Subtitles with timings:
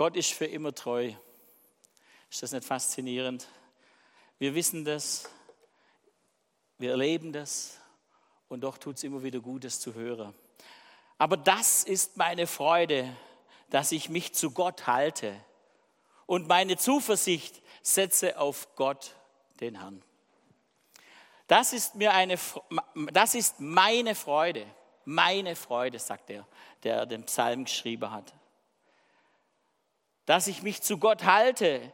[0.00, 1.12] Gott ist für immer treu.
[2.30, 3.46] Ist das nicht faszinierend?
[4.38, 5.28] Wir wissen das,
[6.78, 7.78] wir erleben das
[8.48, 10.32] und doch tut es immer wieder gut, das zu hören.
[11.18, 13.14] Aber das ist meine Freude,
[13.68, 15.38] dass ich mich zu Gott halte
[16.24, 19.14] und meine Zuversicht setze auf Gott,
[19.60, 20.02] den Herrn.
[21.46, 22.38] Das ist, mir eine,
[23.12, 24.64] das ist meine Freude,
[25.04, 26.46] meine Freude, sagt er,
[26.84, 28.32] der den Psalm geschrieben hat.
[30.30, 31.92] Dass ich mich zu Gott halte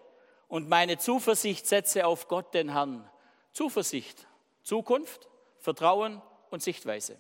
[0.49, 3.09] und meine Zuversicht setze auf Gott, den Herrn.
[3.51, 4.27] Zuversicht,
[4.63, 5.27] Zukunft,
[5.59, 7.17] Vertrauen und Sichtweise.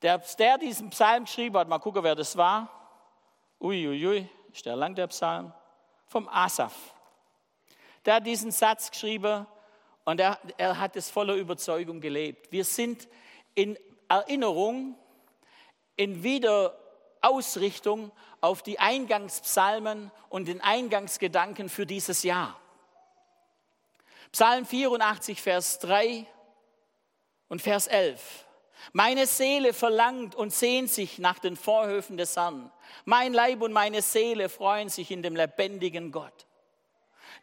[0.00, 2.70] Der, der diesen Psalm geschrieben hat, mal gucken, wer das war.
[3.60, 5.52] Uiuiui, ui, ui, ist der lang, der Psalm?
[6.06, 6.94] Vom Asaf.
[8.06, 9.46] Der hat diesen Satz geschrieben
[10.06, 12.50] und er, er hat es voller Überzeugung gelebt.
[12.50, 13.06] Wir sind
[13.54, 13.78] in
[14.08, 14.96] Erinnerung,
[15.94, 16.22] in
[17.22, 22.58] Wiederausrichtung auf die Eingangspsalmen und den Eingangsgedanken für dieses Jahr.
[24.32, 26.26] Psalm 84, Vers 3
[27.48, 28.46] und Vers 11.
[28.92, 32.70] Meine Seele verlangt und sehnt sich nach den Vorhöfen des Herrn.
[33.04, 36.46] Mein Leib und meine Seele freuen sich in dem lebendigen Gott.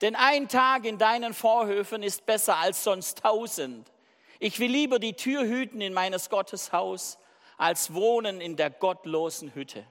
[0.01, 3.91] Denn ein Tag in deinen Vorhöfen ist besser als sonst tausend.
[4.39, 7.17] Ich will lieber die Tür hüten in meines Gottes Haus,
[7.57, 9.85] als wohnen in der gottlosen Hütte.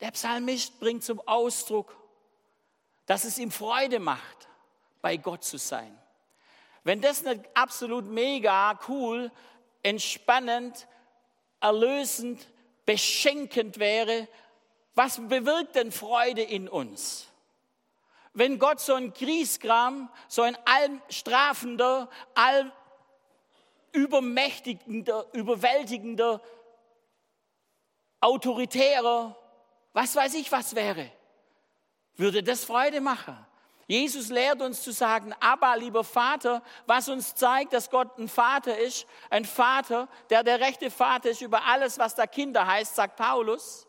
[0.00, 1.96] Der Psalmist bringt zum Ausdruck,
[3.06, 4.48] dass es ihm Freude macht,
[5.00, 5.96] bei Gott zu sein.
[6.84, 9.32] Wenn das nicht absolut mega cool,
[9.82, 10.86] entspannend,
[11.60, 12.46] erlösend,
[12.84, 14.28] beschenkend wäre,
[14.94, 17.28] was bewirkt denn Freude in uns?
[18.32, 22.08] Wenn Gott so ein Griesgram, so ein allstrafender,
[23.92, 26.40] allübermächtigender, überwältigender,
[28.20, 29.36] autoritärer,
[29.92, 31.10] was weiß ich was wäre,
[32.16, 33.36] würde das Freude machen.
[33.86, 38.76] Jesus lehrt uns zu sagen, aber lieber Vater, was uns zeigt, dass Gott ein Vater
[38.76, 43.16] ist, ein Vater, der der rechte Vater ist über alles, was da Kinder heißt, sagt
[43.16, 43.86] Paulus.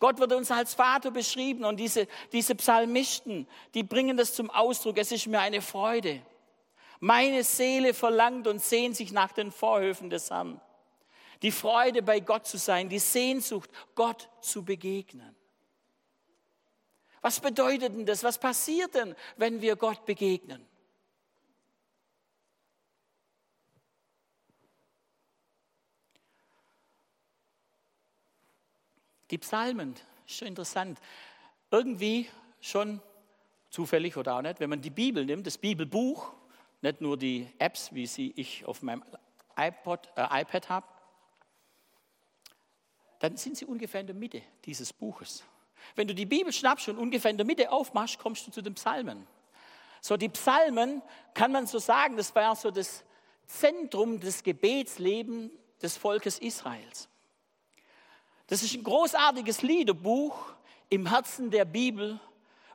[0.00, 4.98] Gott wird uns als Vater beschrieben und diese, diese Psalmisten, die bringen das zum Ausdruck.
[4.98, 6.20] Es ist mir eine Freude.
[7.04, 10.60] Meine Seele verlangt und sehnt sich nach den Vorhöfen des Herrn.
[11.42, 15.34] Die Freude, bei Gott zu sein, die Sehnsucht, Gott zu begegnen.
[17.20, 18.22] Was bedeutet denn das?
[18.22, 20.64] Was passiert denn, wenn wir Gott begegnen?
[29.32, 31.00] Die Psalmen, schon interessant.
[31.68, 32.28] Irgendwie
[32.60, 33.02] schon
[33.70, 36.32] zufällig oder auch nicht, wenn man die Bibel nimmt, das Bibelbuch,
[36.82, 39.02] nicht nur die Apps, wie sie ich auf meinem
[39.56, 40.86] iPod, äh, iPad habe,
[43.20, 45.44] dann sind sie ungefähr in der Mitte dieses Buches.
[45.94, 48.74] Wenn du die Bibel schnappst und ungefähr in der Mitte aufmachst, kommst du zu den
[48.74, 49.26] Psalmen.
[50.00, 53.04] So, die Psalmen, kann man so sagen, das war so das
[53.46, 57.08] Zentrum des Gebetslebens des Volkes Israels.
[58.46, 60.36] Das ist ein großartiges Liederbuch
[60.88, 62.20] im Herzen der Bibel,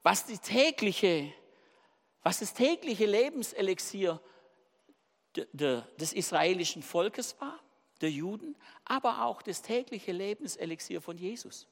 [0.03, 1.33] was, die tägliche,
[2.27, 4.19] was das tägliche Lebenselixier
[5.33, 7.57] des israelischen Volkes war,
[8.01, 11.69] der Juden, aber auch das tägliche Lebenselixier von Jesus.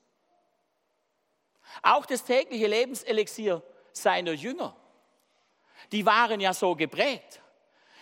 [1.81, 3.61] Auch das tägliche Lebenselixier
[3.91, 4.73] seiner Jünger.
[5.91, 7.41] Die waren ja so geprägt.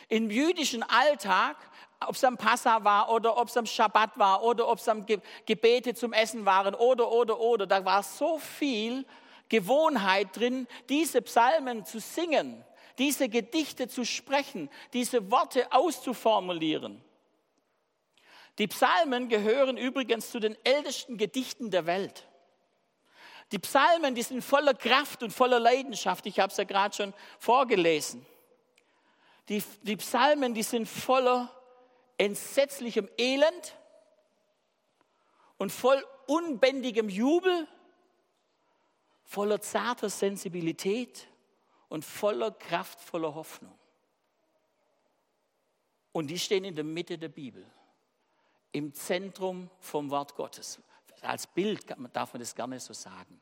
[0.07, 1.57] Im jüdischen Alltag,
[2.01, 5.07] ob es am Passa war oder ob es am Schabbat war oder ob es am
[5.47, 9.07] Gebete zum Essen waren oder, oder, oder, da war so viel
[9.49, 12.63] Gewohnheit drin, diese Psalmen zu singen,
[12.97, 17.03] diese Gedichte zu sprechen, diese Worte auszuformulieren.
[18.59, 22.27] Die Psalmen gehören übrigens zu den ältesten Gedichten der Welt.
[23.51, 26.25] Die Psalmen, die sind voller Kraft und voller Leidenschaft.
[26.25, 28.25] Ich habe es ja gerade schon vorgelesen.
[29.49, 31.51] Die, die Psalmen, die sind voller
[32.17, 33.75] entsetzlichem Elend
[35.57, 37.67] und voll unbändigem Jubel,
[39.23, 41.27] voller zarter Sensibilität
[41.89, 43.73] und voller kraftvoller Hoffnung.
[46.11, 47.65] Und die stehen in der Mitte der Bibel,
[48.71, 50.79] im Zentrum vom Wort Gottes.
[51.21, 53.41] Als Bild darf man das gerne so sagen.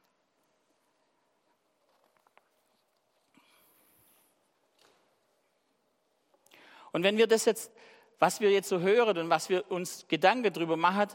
[6.91, 7.71] Und wenn wir das jetzt,
[8.19, 11.07] was wir jetzt so hören und was wir uns Gedanken darüber machen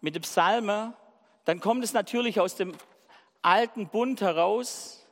[0.00, 0.94] mit dem Psalmen,
[1.44, 2.76] dann kommt es natürlich aus dem
[3.46, 5.06] alten Bund heraus.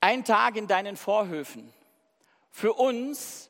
[0.00, 1.72] Ein Tag in deinen Vorhöfen.
[2.50, 3.48] Für uns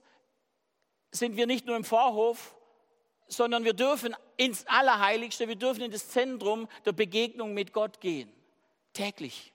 [1.11, 2.55] sind wir nicht nur im Vorhof,
[3.29, 8.31] sondern wir dürfen ins Allerheiligste, wir dürfen in das Zentrum der Begegnung mit Gott gehen.
[8.93, 9.55] Täglich,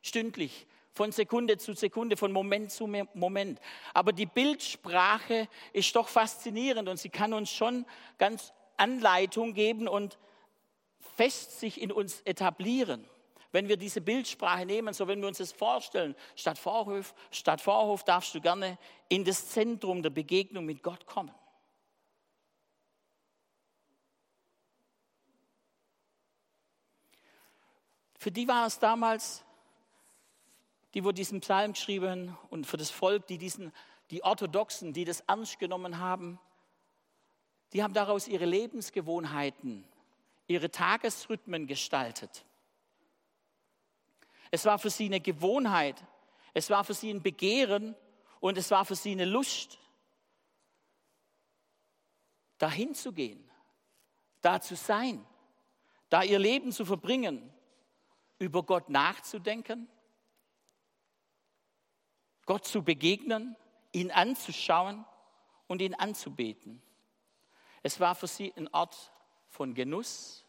[0.00, 3.60] stündlich, von Sekunde zu Sekunde, von Moment zu Moment.
[3.92, 7.84] Aber die Bildsprache ist doch faszinierend und sie kann uns schon
[8.16, 10.18] ganz Anleitung geben und
[11.16, 13.04] fest sich in uns etablieren.
[13.50, 18.04] Wenn wir diese Bildsprache nehmen, so wenn wir uns das vorstellen, statt Vorhof, statt Vorhof
[18.04, 18.78] darfst du gerne
[19.08, 21.34] in das Zentrum der Begegnung mit Gott kommen.
[28.18, 29.44] Für die war es damals
[30.94, 33.72] die wo diesen Psalm geschrieben und für das Volk, die diesen,
[34.10, 36.38] die Orthodoxen, die das ernst genommen haben,
[37.72, 39.84] die haben daraus ihre Lebensgewohnheiten,
[40.48, 42.44] ihre Tagesrhythmen gestaltet.
[44.50, 46.02] Es war für sie eine Gewohnheit,
[46.54, 47.94] es war für sie ein Begehren
[48.40, 49.78] und es war für sie eine Lust,
[52.56, 53.48] dahin zu gehen,
[54.40, 55.24] da zu sein,
[56.08, 57.52] da ihr Leben zu verbringen,
[58.38, 59.88] über Gott nachzudenken
[62.48, 63.56] Gott zu begegnen,
[63.92, 65.04] ihn anzuschauen
[65.66, 66.80] und ihn anzubeten.
[67.82, 69.12] Es war für sie ein Ort
[69.48, 70.44] von Genuss.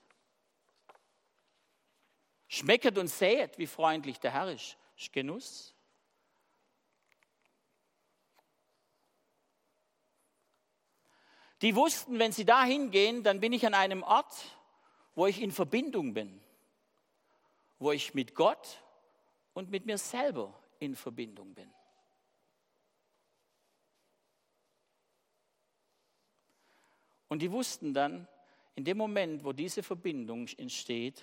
[2.47, 4.77] Schmecket und säet, wie freundlich der Herr ist.
[4.97, 5.75] ist Genuss.
[11.61, 14.33] Die wussten, wenn sie da hingehen, dann bin ich an einem Ort,
[15.13, 16.41] wo ich in Verbindung bin,
[17.79, 18.81] wo ich mit Gott
[19.53, 21.69] und mit mir selber in Verbindung bin.
[27.27, 28.27] Und die wussten dann,
[28.79, 31.21] in dem Moment, wo diese Verbindung entsteht,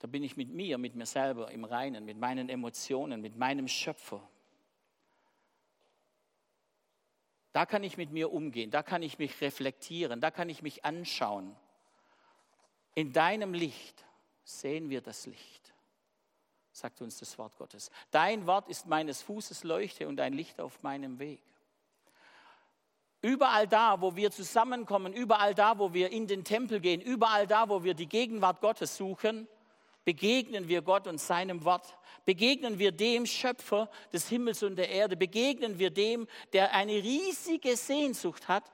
[0.00, 3.66] da bin ich mit mir, mit mir selber im Reinen, mit meinen Emotionen, mit meinem
[3.68, 4.20] Schöpfer.
[7.54, 10.84] Da kann ich mit mir umgehen, da kann ich mich reflektieren, da kann ich mich
[10.84, 11.56] anschauen.
[12.94, 14.04] In deinem Licht
[14.44, 15.72] sehen wir das Licht,
[16.70, 17.90] sagt uns das Wort Gottes.
[18.10, 21.40] Dein Wort ist meines Fußes Leuchte und ein Licht auf meinem Weg.
[23.20, 27.68] Überall da, wo wir zusammenkommen, überall da, wo wir in den Tempel gehen, überall da,
[27.68, 29.48] wo wir die Gegenwart Gottes suchen,
[30.04, 31.98] begegnen wir Gott und seinem Wort.
[32.24, 35.16] Begegnen wir dem Schöpfer des Himmels und der Erde.
[35.16, 38.64] Begegnen wir dem, der eine riesige Sehnsucht hat,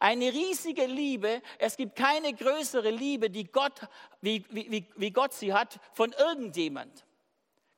[0.00, 1.40] eine riesige Liebe.
[1.58, 3.80] Es gibt keine größere Liebe, die Gott,
[4.20, 7.04] wie, wie, wie Gott sie hat, von irgendjemand.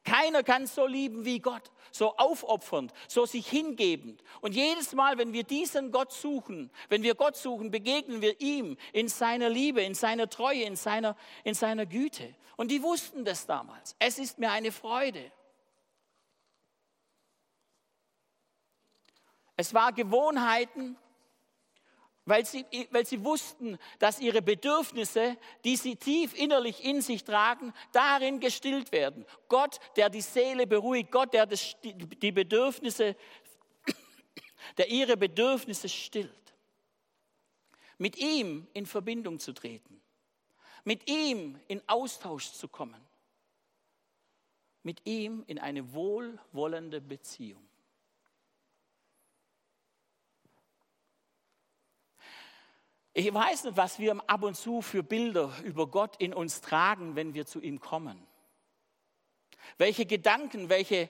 [0.07, 4.23] Keiner kann so lieben wie Gott, so aufopfernd, so sich hingebend.
[4.41, 8.77] Und jedes Mal, wenn wir diesen Gott suchen, wenn wir Gott suchen, begegnen wir ihm
[8.93, 12.35] in seiner Liebe, in seiner Treue, in seiner, in seiner Güte.
[12.57, 13.97] Und die wussten das damals.
[13.99, 15.33] Es ist mir eine Freude.
[19.57, 20.97] Es war Gewohnheiten,
[22.27, 27.73] weil sie, weil sie wussten, dass ihre Bedürfnisse, die sie tief innerlich in sich tragen,
[27.93, 29.25] darin gestillt werden.
[29.49, 33.17] Gott, der die Seele beruhigt, Gott, der das, die Bedürfnisse,
[34.77, 36.33] der ihre Bedürfnisse stillt.
[37.97, 40.03] Mit ihm in Verbindung zu treten,
[40.85, 43.01] mit ihm in Austausch zu kommen,
[44.83, 47.67] mit ihm in eine wohlwollende Beziehung.
[53.19, 57.17] Ich weiß nicht, was wir ab und zu für Bilder über Gott in uns tragen,
[57.17, 58.27] wenn wir zu ihm kommen.
[59.79, 61.09] Welche Gedanken, welche,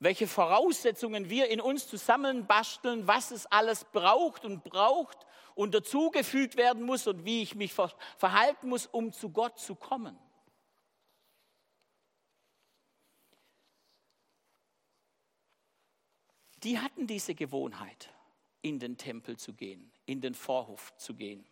[0.00, 6.82] welche Voraussetzungen wir in uns zusammenbasteln, was es alles braucht und braucht und dazugefügt werden
[6.82, 10.18] muss und wie ich mich verhalten muss, um zu Gott zu kommen.
[16.64, 18.12] Die hatten diese Gewohnheit
[18.62, 21.44] in den Tempel zu gehen, in den Vorhof zu gehen.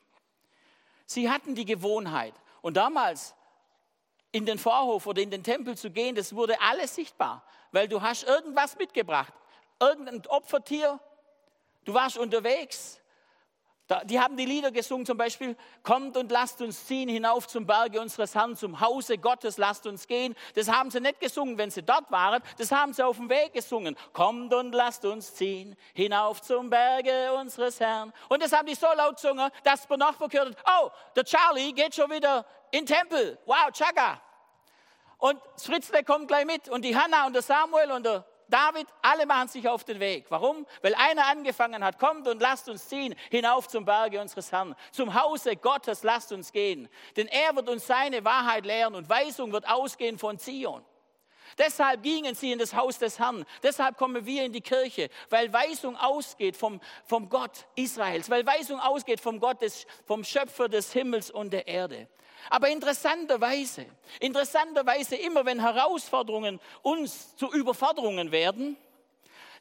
[1.07, 2.35] Sie hatten die Gewohnheit.
[2.63, 3.35] Und damals
[4.33, 7.43] in den Vorhof oder in den Tempel zu gehen, das wurde alles sichtbar,
[7.73, 9.33] weil du hast irgendwas mitgebracht,
[9.81, 11.01] irgendein Opfertier,
[11.85, 13.00] du warst unterwegs,
[14.05, 18.01] die haben die Lieder gesungen, zum Beispiel, kommt und lasst uns ziehen hinauf zum Berge
[18.01, 20.37] unseres Herrn, zum Hause Gottes, lasst uns gehen.
[20.55, 23.53] Das haben sie nicht gesungen, wenn sie dort waren, das haben sie auf dem Weg
[23.53, 23.97] gesungen.
[24.13, 28.13] Kommt und lasst uns ziehen hinauf zum Berge unseres Herrn.
[28.29, 31.73] Und das haben die so laut gesungen, dass man noch gehört hat, oh, der Charlie
[31.73, 33.39] geht schon wieder in den Tempel.
[33.47, 34.21] Wow, Chaga.
[35.19, 39.27] Und Fritzle kommt gleich mit und die Hannah und der Samuel und der David, alle
[39.27, 40.27] machen sich auf den Weg.
[40.29, 40.67] Warum?
[40.83, 44.75] Weil einer angefangen hat, kommt und lasst uns ziehen hinauf zum Berge unseres Herrn.
[44.91, 46.89] Zum Hause Gottes lasst uns gehen.
[47.17, 50.85] Denn er wird uns seine Wahrheit lehren und Weisung wird ausgehen von Zion.
[51.59, 53.45] Deshalb gingen sie in das Haus des Herrn.
[53.63, 58.81] Deshalb kommen wir in die Kirche, weil Weisung ausgeht vom, vom Gott Israels, weil Weisung
[58.81, 62.09] ausgeht vom Gott, des, vom Schöpfer des Himmels und der Erde.
[62.49, 63.87] Aber interessanterweise,
[64.21, 68.77] interessanterweise immer wenn Herausforderungen uns zu Überforderungen werden,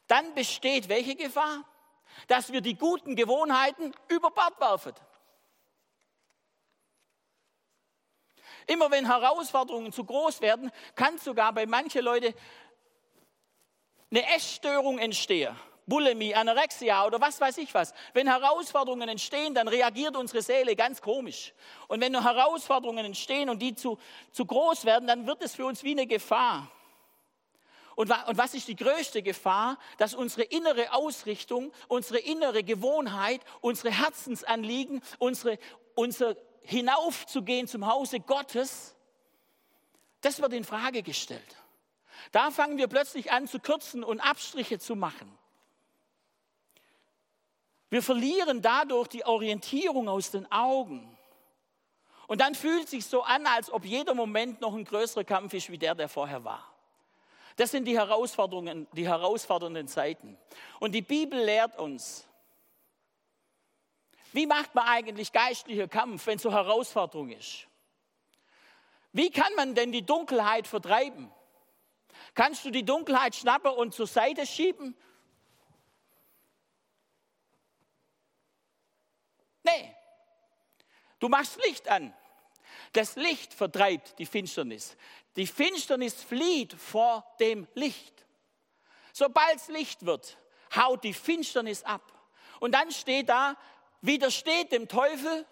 [0.08, 1.64] dann besteht welche Gefahr?
[2.28, 4.94] Dass wir die guten Gewohnheiten über Bord werfen.
[8.66, 12.34] Immer wenn Herausforderungen zu groß werden, kann sogar bei manchen Leuten
[14.12, 15.56] eine Essstörung entstehen.
[15.90, 17.94] Bulimie, Anorexia oder was weiß ich was.
[18.14, 21.54] Wenn Herausforderungen entstehen, dann reagiert unsere Seele ganz komisch.
[21.88, 23.98] Und wenn Herausforderungen entstehen und die zu,
[24.32, 26.72] zu groß werden, dann wird es für uns wie eine Gefahr.
[27.96, 29.78] Und, und was ist die größte Gefahr?
[29.98, 35.60] Dass unsere innere Ausrichtung, unsere innere Gewohnheit, unsere Herzensanliegen, unsere,
[35.96, 38.96] unser hinaufzugehen zum Hause Gottes,
[40.22, 41.56] das wird in Frage gestellt.
[42.32, 45.39] Da fangen wir plötzlich an zu kürzen und Abstriche zu machen.
[47.90, 51.18] Wir verlieren dadurch die Orientierung aus den Augen.
[52.28, 55.54] Und dann fühlt es sich so an, als ob jeder Moment noch ein größerer Kampf
[55.54, 56.64] ist, wie der, der vorher war.
[57.56, 60.38] Das sind die Herausforderungen, die herausfordernden Zeiten.
[60.80, 62.28] Und die Bibel lehrt uns,
[64.32, 67.68] wie macht man eigentlich geistlicher Kampf, wenn so Herausforderung ist?
[69.12, 71.32] Wie kann man denn die Dunkelheit vertreiben?
[72.36, 74.96] Kannst du die Dunkelheit schnappen und zur Seite schieben?
[79.70, 79.96] Nee.
[81.20, 82.14] Du machst Licht an.
[82.94, 84.96] Das Licht vertreibt die Finsternis.
[85.36, 88.26] Die Finsternis flieht vor dem Licht.
[89.14, 90.38] Sobald es Licht wird,
[90.76, 92.14] haut die Finsternis ab.
[92.60, 93.56] Und dann steht da,
[94.02, 95.46] widersteht dem Teufel,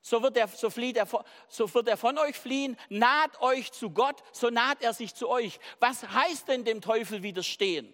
[0.00, 1.08] so wird, er, so, flieht er,
[1.48, 5.30] so wird er von euch fliehen, naht euch zu Gott, so naht er sich zu
[5.30, 5.58] euch.
[5.80, 7.92] Was heißt denn dem Teufel widerstehen?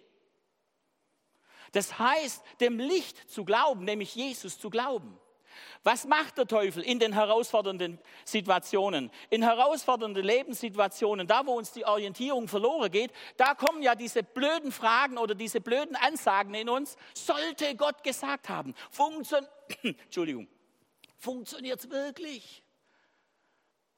[1.71, 5.17] Das heißt, dem Licht zu glauben, nämlich Jesus zu glauben.
[5.83, 9.11] Was macht der Teufel in den herausfordernden Situationen?
[9.29, 14.71] In herausfordernden Lebenssituationen, da wo uns die Orientierung verloren geht, da kommen ja diese blöden
[14.71, 16.97] Fragen oder diese blöden Ansagen in uns.
[17.13, 19.47] Sollte Gott gesagt haben, Funktion
[19.83, 20.47] Entschuldigung,
[21.17, 22.63] funktioniert es wirklich?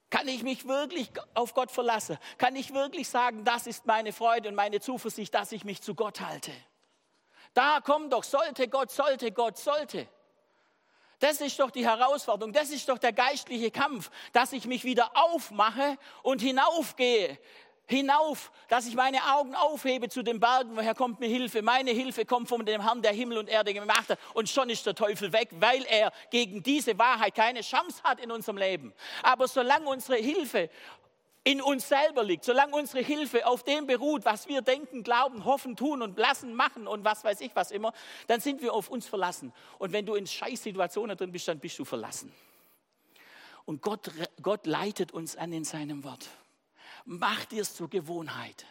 [0.09, 2.19] Kann ich mich wirklich auf Gott verlassen?
[2.37, 5.95] Kann ich wirklich sagen, das ist meine Freude und meine Zuversicht, dass ich mich zu
[5.95, 6.51] Gott halte?
[7.55, 10.07] Da kommt doch, sollte Gott, sollte Gott, sollte.
[11.23, 15.09] Das ist doch die Herausforderung, das ist doch der geistliche Kampf, dass ich mich wieder
[15.13, 17.39] aufmache und hinaufgehe.
[17.85, 21.61] Hinauf, dass ich meine Augen aufhebe zu den Bergen, woher kommt mir Hilfe?
[21.61, 24.19] Meine Hilfe kommt von dem Herrn, der Himmel und Erde gemacht hat.
[24.33, 28.29] Und schon ist der Teufel weg, weil er gegen diese Wahrheit keine Chance hat in
[28.29, 28.93] unserem Leben.
[29.21, 30.69] Aber solange unsere Hilfe
[31.43, 35.75] in uns selber liegt, solange unsere Hilfe auf dem beruht, was wir denken, glauben, hoffen,
[35.75, 37.93] tun und lassen, machen und was weiß ich was immer,
[38.27, 39.51] dann sind wir auf uns verlassen.
[39.77, 42.33] Und wenn du in Scheißsituationen drin bist, dann bist du verlassen.
[43.65, 46.29] Und Gott, Gott leitet uns an in seinem Wort.
[47.05, 48.65] Mach dir es zur Gewohnheit.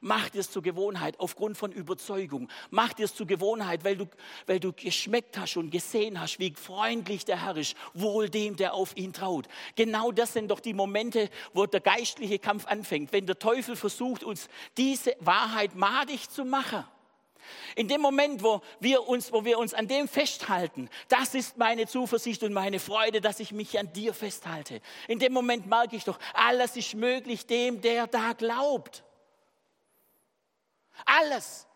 [0.00, 2.48] Mach dir es zur Gewohnheit aufgrund von Überzeugung.
[2.70, 4.06] Mach dir es zur Gewohnheit, weil du,
[4.46, 8.74] weil du geschmeckt hast und gesehen hast, wie freundlich der Herr ist, wohl dem, der
[8.74, 9.48] auf ihn traut.
[9.74, 14.24] Genau das sind doch die Momente, wo der geistliche Kampf anfängt, wenn der Teufel versucht,
[14.24, 16.84] uns diese Wahrheit madig zu machen.
[17.74, 21.86] In dem Moment, wo wir, uns, wo wir uns an dem festhalten, das ist meine
[21.86, 24.80] Zuversicht und meine Freude, dass ich mich an dir festhalte.
[25.08, 29.04] In dem Moment merke ich doch, alles ist möglich dem, der da glaubt.
[31.04, 31.66] Alles.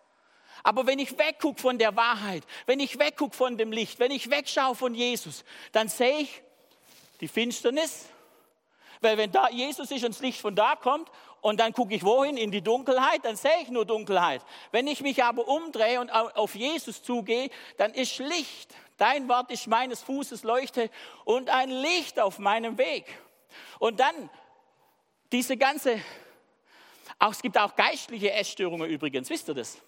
[0.63, 4.31] Aber wenn ich weggucke von der Wahrheit, wenn ich weggucke von dem Licht, wenn ich
[4.31, 6.43] wegschaue von Jesus, dann sehe ich
[7.21, 8.07] die Finsternis.
[9.01, 11.11] Weil wenn da Jesus ist und das Licht von da kommt
[11.41, 12.37] und dann gucke ich wohin?
[12.37, 14.43] In die Dunkelheit, dann sehe ich nur Dunkelheit.
[14.73, 18.75] Wenn ich mich aber umdrehe und auf Jesus zugehe, dann ist Licht.
[18.99, 20.91] Dein Wort ist meines Fußes Leuchte
[21.25, 23.07] und ein Licht auf meinem Weg.
[23.79, 24.29] Und dann
[25.33, 25.99] diese ganze
[27.21, 29.79] auch, es gibt auch geistliche Essstörungen übrigens, wisst ihr das?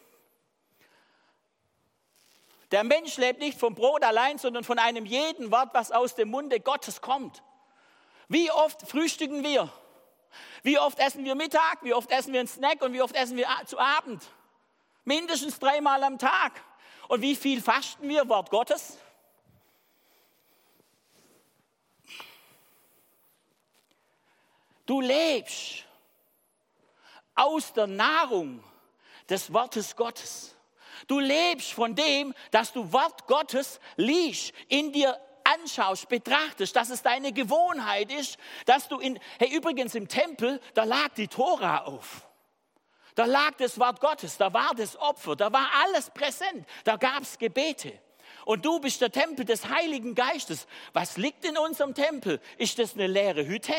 [2.71, 6.31] Der Mensch lebt nicht vom Brot allein, sondern von einem jeden Wort, was aus dem
[6.31, 7.43] Munde Gottes kommt.
[8.29, 9.71] Wie oft frühstücken wir?
[10.63, 11.83] Wie oft essen wir Mittag?
[11.83, 12.81] Wie oft essen wir einen Snack?
[12.81, 14.23] Und wie oft essen wir zu Abend?
[15.05, 16.63] Mindestens dreimal am Tag.
[17.09, 18.27] Und wie viel fasten wir?
[18.29, 18.97] Wort Gottes?
[24.87, 25.85] Du lebst
[27.35, 28.63] aus der Nahrung
[29.29, 30.57] des Wortes Gottes.
[31.07, 37.03] Du lebst von dem, dass du Wort Gottes liest, in dir anschaust, betrachtest, dass es
[37.03, 42.29] deine Gewohnheit ist, dass du in, hey, übrigens im Tempel, da lag die Tora auf.
[43.15, 47.23] Da lag das Wort Gottes, da war das Opfer, da war alles präsent, da gab
[47.23, 47.93] es Gebete.
[48.45, 50.67] Und du bist der Tempel des Heiligen Geistes.
[50.93, 52.41] Was liegt in unserem Tempel?
[52.59, 53.75] Ist das eine leere Hütte?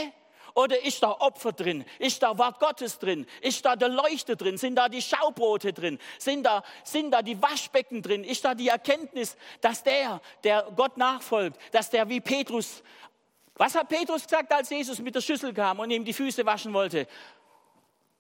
[0.56, 1.84] Oder ist da Opfer drin?
[1.98, 3.26] Ist da Wort Gottes drin?
[3.42, 4.58] Ist da der Leuchte drin?
[4.58, 5.98] Sind da die Schaubrote drin?
[6.20, 8.24] Sind da, sind da die Waschbecken drin?
[8.24, 12.84] Ist da die Erkenntnis, dass der, der Gott nachfolgt, dass der wie Petrus,
[13.56, 16.72] was hat Petrus gesagt, als Jesus mit der Schüssel kam und ihm die Füße waschen
[16.74, 17.08] wollte?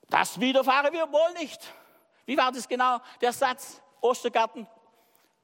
[0.09, 1.61] Das widerfahre wir wohl nicht.
[2.25, 4.65] Wie war das genau, der Satz, Ostergarten?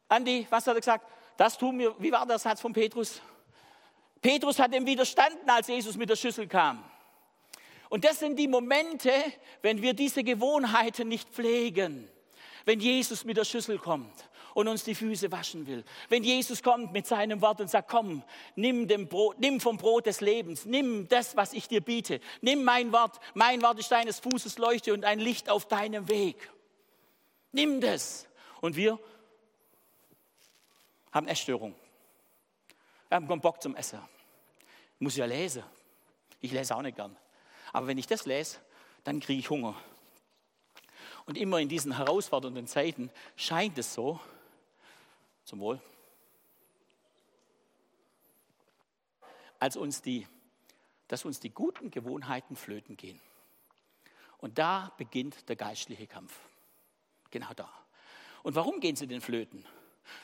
[0.07, 1.05] Andi, was hat er gesagt?
[1.37, 3.21] Das tun wir, wie war der Satz von Petrus?
[4.21, 6.83] Petrus hat ihm widerstanden, als Jesus mit der Schüssel kam.
[7.89, 9.11] Und das sind die Momente,
[9.61, 12.07] wenn wir diese Gewohnheiten nicht pflegen.
[12.65, 15.83] Wenn Jesus mit der Schüssel kommt und uns die Füße waschen will.
[16.07, 18.23] Wenn Jesus kommt mit seinem Wort und sagt, komm,
[18.55, 22.19] nimm, Brot, nimm vom Brot des Lebens, nimm das, was ich dir biete.
[22.41, 26.51] Nimm mein Wort, mein Wort ist deines Fußes Leuchte und ein Licht auf deinem Weg.
[27.51, 28.27] Nimm das.
[28.61, 28.99] Und wir
[31.11, 31.73] haben Essstörung.
[33.09, 33.99] Wir haben keinen Bock zum Essen.
[34.99, 35.63] Muss ja lesen.
[36.41, 37.15] Ich lese auch nicht gern.
[37.73, 38.59] Aber wenn ich das lese,
[39.03, 39.75] dann kriege ich Hunger.
[41.25, 44.19] Und immer in diesen herausfordernden Zeiten scheint es so,
[45.43, 45.81] zum Wohl,
[49.59, 50.27] als uns die,
[51.07, 53.19] dass uns die guten Gewohnheiten flöten gehen.
[54.37, 56.39] Und da beginnt der geistliche Kampf.
[57.31, 57.69] Genau da.
[58.43, 59.65] Und warum gehen sie denn flöten?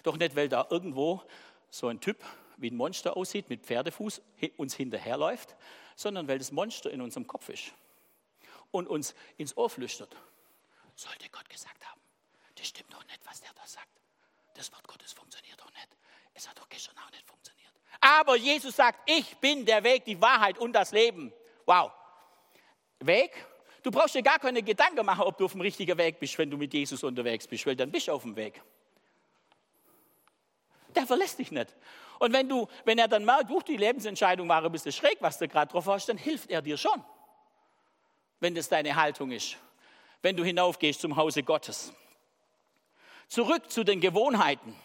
[0.03, 1.21] Doch nicht, weil da irgendwo
[1.69, 2.23] so ein Typ
[2.57, 4.21] wie ein Monster aussieht, mit Pferdefuß
[4.57, 5.55] uns hinterherläuft,
[5.95, 7.73] sondern weil das Monster in unserem Kopf ist
[8.71, 10.15] und uns ins Ohr flüstert.
[10.95, 11.99] Sollte Gott gesagt haben,
[12.55, 13.87] das stimmt doch nicht, was der da sagt.
[14.55, 15.89] Das Wort Gottes funktioniert doch nicht.
[16.33, 17.71] Es hat doch gestern auch nicht funktioniert.
[17.99, 21.33] Aber Jesus sagt, ich bin der Weg, die Wahrheit und das Leben.
[21.65, 21.91] Wow.
[22.99, 23.45] Weg?
[23.83, 26.49] Du brauchst dir gar keine Gedanken machen, ob du auf dem richtigen Weg bist, wenn
[26.49, 28.61] du mit Jesus unterwegs bist, weil dann bist du auf dem Weg
[30.95, 31.75] der verlässt dich nicht.
[32.19, 35.47] Und wenn, du, wenn er dann merkt, die Lebensentscheidung war ein bisschen schräg, was du
[35.47, 37.03] gerade drauf hast, dann hilft er dir schon,
[38.39, 39.57] wenn das deine Haltung ist,
[40.21, 41.93] wenn du hinaufgehst zum Hause Gottes.
[43.27, 44.75] Zurück zu den Gewohnheiten.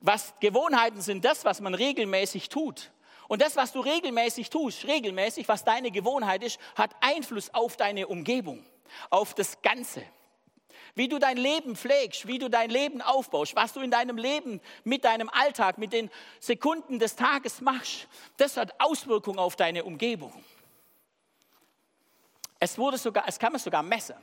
[0.00, 2.90] Was Gewohnheiten sind das, was man regelmäßig tut.
[3.28, 8.06] Und das, was du regelmäßig tust, regelmäßig, was deine Gewohnheit ist, hat Einfluss auf deine
[8.06, 8.64] Umgebung,
[9.08, 10.04] auf das Ganze.
[10.94, 14.60] Wie du dein Leben pflegst, wie du dein Leben aufbaust, was du in deinem Leben
[14.84, 20.32] mit deinem Alltag, mit den Sekunden des Tages machst, das hat Auswirkungen auf deine Umgebung.
[22.60, 24.14] Es, wurde sogar, es kann man sogar messen.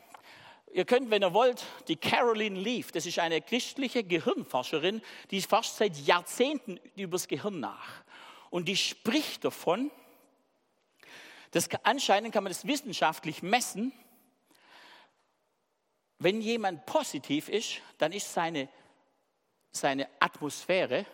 [0.74, 5.74] Ihr könnt, wenn ihr wollt, die Caroline Leaf, das ist eine christliche Gehirnforscherin, die forscht
[5.74, 8.04] seit Jahrzehnten über das Gehirn nach.
[8.50, 9.92] Und die spricht davon,
[11.52, 13.92] dass anscheinend kann man das wissenschaftlich messen,
[16.24, 18.70] wenn jemand positiv ist, dann ist seine,
[19.72, 21.06] seine Atmosphäre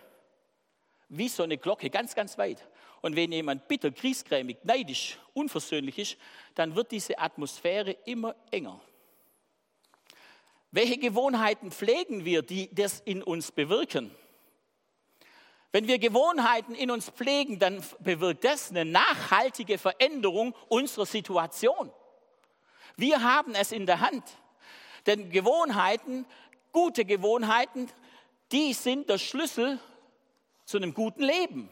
[1.08, 2.68] wie so eine Glocke, ganz, ganz weit.
[3.02, 6.18] Und wenn jemand bitter, griesgrämig, neidisch, unversöhnlich ist,
[6.56, 8.82] dann wird diese Atmosphäre immer enger.
[10.72, 14.14] Welche Gewohnheiten pflegen wir, die das in uns bewirken?
[15.72, 21.94] Wenn wir Gewohnheiten in uns pflegen, dann bewirkt das eine nachhaltige Veränderung unserer Situation.
[22.98, 24.26] Wir haben es in der Hand.
[25.08, 26.26] Denn Gewohnheiten,
[26.72, 27.90] gute Gewohnheiten,
[28.52, 29.80] die sind der Schlüssel
[30.66, 31.70] zu einem guten Leben.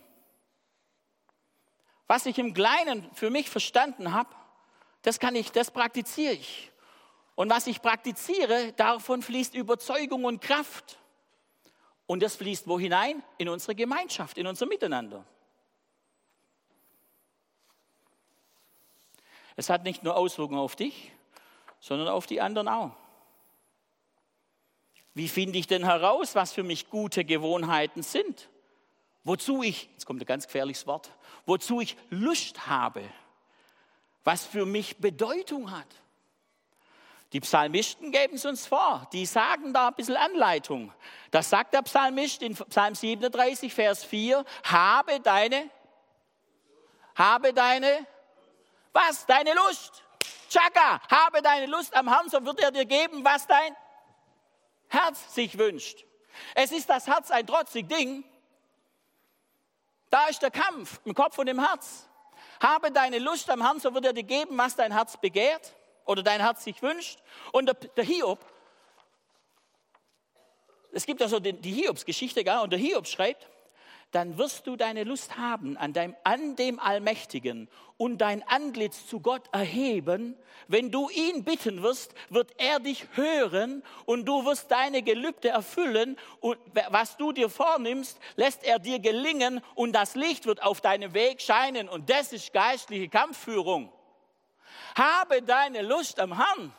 [2.07, 4.29] Was ich im Kleinen für mich verstanden habe,
[5.01, 6.71] das kann ich, das praktiziere ich.
[7.35, 10.97] Und was ich praktiziere, davon fließt Überzeugung und Kraft.
[12.07, 13.21] Und das fließt wo hinein?
[13.37, 15.25] In unsere Gemeinschaft, in unser Miteinander.
[19.57, 21.11] Es hat nicht nur Auswirkungen auf dich,
[21.79, 23.04] sondern auf die anderen auch.
[25.15, 28.49] Wie finde ich denn heraus, was für mich gute Gewohnheiten sind?
[29.23, 31.09] Wozu ich, jetzt kommt ein ganz gefährliches Wort,
[31.45, 33.01] wozu ich Lust habe,
[34.25, 35.87] was für mich Bedeutung hat.
[37.31, 40.93] Die Psalmisten geben es uns vor, die sagen da ein bisschen Anleitung.
[41.31, 45.69] Das sagt der Psalmist in Psalm 37, Vers 4, habe deine,
[47.15, 48.05] habe deine,
[48.91, 49.25] was?
[49.25, 50.03] Deine Lust.
[50.49, 53.75] Chaka, habe deine Lust am Herrn, so wird er dir geben, was dein
[54.95, 56.05] Herz sich wünscht.
[56.53, 58.23] Es ist das Herz ein trotzig Ding.
[60.09, 62.07] Da ist der Kampf im Kopf und im Herz.
[62.61, 65.73] Habe deine Lust am Herrn, so wird er dir geben, was dein Herz begehrt
[66.05, 67.19] oder dein Herz sich wünscht.
[67.51, 68.39] Und der, der Hiob,
[70.91, 73.49] es gibt also die, die Hiobs-Geschichte, und der Hiob schreibt,
[74.15, 79.19] dann wirst du deine Lust haben an, deinem, an dem Allmächtigen und dein Antlitz zu
[79.19, 80.37] Gott erheben.
[80.69, 86.17] Wenn du ihn bitten wirst, wird er dich hören und du wirst deine Gelübde erfüllen
[86.39, 86.57] und
[86.89, 91.41] was du dir vornimmst, lässt er dir gelingen und das Licht wird auf deinem Weg
[91.41, 93.91] scheinen und das ist geistliche Kampfführung.
[94.95, 96.73] Habe deine Lust am Herrn.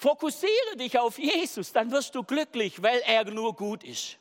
[0.00, 4.18] Fokussiere dich auf Jesus, dann wirst du glücklich, weil er nur gut ist.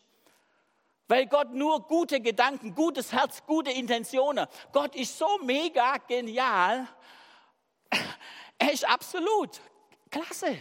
[1.08, 4.46] Weil Gott nur gute Gedanken, gutes Herz, gute Intentionen.
[4.74, 6.88] Gott ist so mega genial.
[8.60, 9.62] Er ist absolut
[10.10, 10.58] klasse.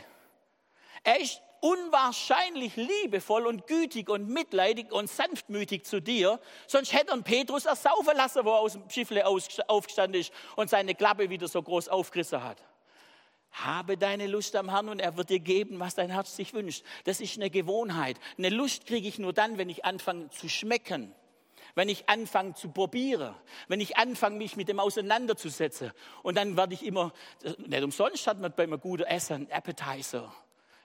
[1.03, 6.39] Er ist unwahrscheinlich liebevoll und gütig und mitleidig und sanftmütig zu dir.
[6.67, 10.95] Sonst hätte er Petrus ersaufen lassen, wo er aus dem Schiffle aufgestanden ist und seine
[10.95, 12.63] Klappe wieder so groß aufgerissen hat.
[13.65, 16.85] Habe deine Lust am Herrn und er wird dir geben, was dein Herz sich wünscht.
[17.05, 18.19] Das ist eine Gewohnheit.
[18.37, 21.15] Eine Lust kriege ich nur dann, wenn ich anfange zu schmecken,
[21.75, 23.35] wenn ich anfange zu probieren,
[23.69, 25.93] wenn ich anfange, mich mit dem auseinanderzusetzen.
[26.23, 27.15] Und dann werde ich immer,
[27.67, 30.35] nicht umsonst hat man bei einem guten Essen einen Appetizer,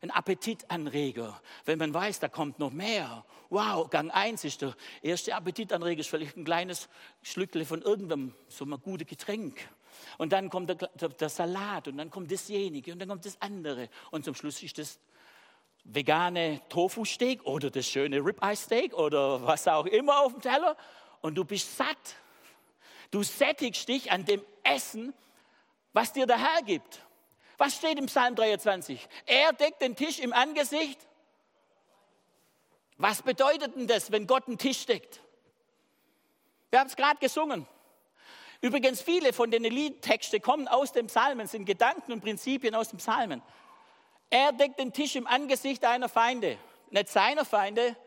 [0.02, 1.42] einen Appetitanreger.
[1.66, 3.26] Wenn man weiß, da kommt noch mehr.
[3.50, 6.88] Wow, Gang 1 ist der erste Appetitanreger, ist vielleicht ein kleines
[7.22, 9.60] Schlückle von irgendeinem, so ein gutes Getränk.
[10.18, 13.42] Und dann kommt der, der, der Salat und dann kommt dasjenige und dann kommt das
[13.42, 13.90] andere.
[14.12, 15.00] Und zum Schluss ist das
[15.84, 20.78] vegane Tofu-Steak oder das schöne Ribeye-Steak oder was auch immer auf dem Teller.
[21.22, 22.16] Und du bist satt.
[23.12, 25.14] Du sättigst dich an dem Essen,
[25.94, 27.02] was dir der Herr gibt.
[27.58, 29.08] Was steht im Psalm 23?
[29.26, 31.00] Er deckt den Tisch im Angesicht.
[32.98, 35.22] Was bedeutet denn das, wenn Gott einen Tisch deckt?
[36.70, 37.68] Wir haben es gerade gesungen.
[38.62, 43.00] Übrigens, viele von den Liedtexten kommen aus dem Psalmen, sind Gedanken und Prinzipien aus dem
[43.00, 43.42] Psalmen.
[44.30, 46.58] Er deckt den Tisch im Angesicht einer Feinde,
[46.92, 47.98] nicht seiner Feinde.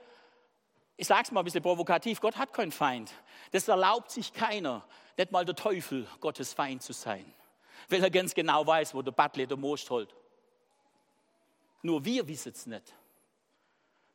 [0.97, 3.13] Ich sage es mal ein bisschen provokativ, Gott hat keinen Feind.
[3.51, 4.87] Das erlaubt sich keiner,
[5.17, 7.25] nicht mal der Teufel, Gottes Feind zu sein.
[7.89, 10.15] Weil er ganz genau weiß, wo der Battle der Most holt.
[11.83, 12.95] Nur wir wissen es nicht.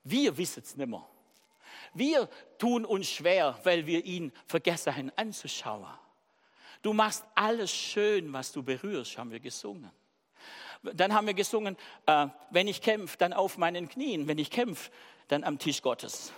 [0.05, 1.05] Wir wissen es nicht mehr.
[1.93, 5.85] Wir tun uns schwer, weil wir ihn vergessen anzuschauen.
[6.81, 9.91] Du machst alles schön, was du berührst, haben wir gesungen.
[10.81, 14.27] Dann haben wir gesungen, äh, wenn ich kämpfe, dann auf meinen Knien.
[14.27, 14.91] Wenn ich kämpfe,
[15.27, 16.31] dann am Tisch Gottes.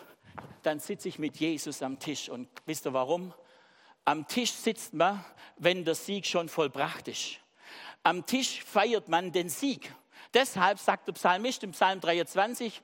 [0.64, 2.30] Dann sitze ich mit Jesus am Tisch.
[2.30, 3.34] Und wisst ihr warum?
[4.04, 5.24] Am Tisch sitzt man,
[5.58, 7.40] wenn der Sieg schon vollbracht ist.
[8.02, 9.94] Am Tisch feiert man den Sieg.
[10.34, 12.82] Deshalb sagt der Psalmist im Psalm 23,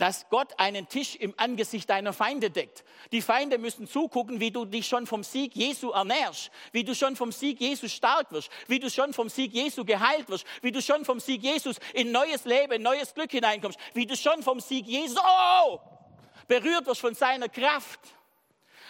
[0.00, 2.84] dass Gott einen Tisch im Angesicht deiner Feinde deckt.
[3.12, 7.16] Die Feinde müssen zugucken, wie du dich schon vom Sieg Jesu ernährst, wie du schon
[7.16, 10.80] vom Sieg Jesu stark wirst, wie du schon vom Sieg Jesu geheilt wirst, wie du
[10.80, 14.58] schon vom Sieg Jesus in neues Leben, in neues Glück hineinkommst, wie du schon vom
[14.58, 15.78] Sieg Jesu oh,
[16.48, 18.00] berührt wirst von seiner Kraft.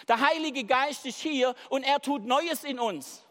[0.07, 3.21] Der Heilige Geist ist hier und er tut Neues in uns.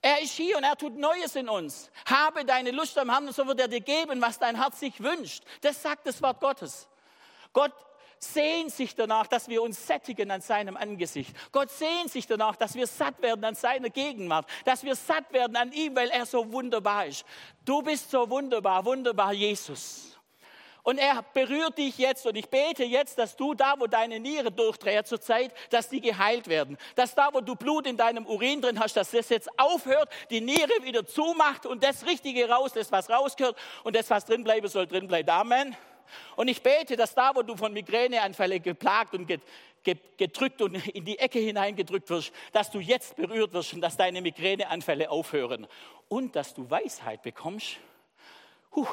[0.00, 1.90] Er ist hier und er tut Neues in uns.
[2.06, 5.42] Habe deine Lust am Herrn, so wird er dir geben, was dein Herz sich wünscht.
[5.60, 6.88] Das sagt das Wort Gottes.
[7.52, 7.72] Gott
[8.20, 11.34] sehnt sich danach, dass wir uns sättigen an seinem Angesicht.
[11.52, 15.56] Gott sehnt sich danach, dass wir satt werden an seiner Gegenwart, dass wir satt werden
[15.56, 17.24] an ihm, weil er so wunderbar ist.
[17.64, 20.17] Du bist so wunderbar, wunderbar, Jesus.
[20.88, 24.50] Und er berührt dich jetzt und ich bete jetzt, dass du da, wo deine Niere
[24.50, 26.78] durchdreht zurzeit, dass die geheilt werden.
[26.94, 30.40] Dass da, wo du Blut in deinem Urin drin hast, dass das jetzt aufhört, die
[30.40, 34.86] Niere wieder zumacht und das Richtige rauslässt, was rausgehört und das, was drin bleiben soll,
[34.86, 35.28] drin bleibt.
[35.28, 35.76] Amen.
[36.36, 39.30] Und ich bete, dass da, wo du von Migräneanfällen geplagt und
[40.16, 44.22] gedrückt und in die Ecke hineingedrückt wirst, dass du jetzt berührt wirst und dass deine
[44.22, 45.66] Migräneanfälle aufhören.
[46.08, 47.76] Und dass du Weisheit bekommst.
[48.74, 48.88] Huh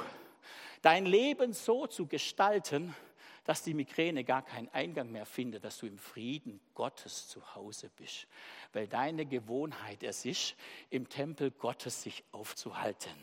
[0.86, 2.96] dein Leben so zu gestalten,
[3.44, 7.90] dass die Migräne gar keinen Eingang mehr findet, dass du im Frieden Gottes zu Hause
[7.96, 8.28] bist.
[8.72, 10.56] Weil deine Gewohnheit es ist,
[10.92, 13.14] im Tempel Gottes sich aufzuhalten.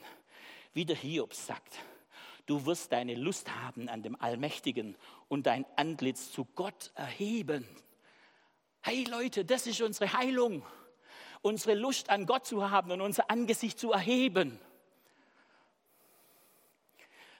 [0.73, 1.79] Wie der Hiob sagt,
[2.47, 4.97] du wirst deine Lust haben an dem Allmächtigen
[5.29, 7.65] und dein Antlitz zu Gott erheben.
[8.81, 10.65] Hey Leute, das ist unsere Heilung.
[11.43, 14.59] Unsere Lust an Gott zu haben und unser Angesicht zu erheben.